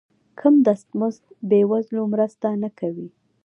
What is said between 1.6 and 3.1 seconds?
وزلو مرسته نه کوي.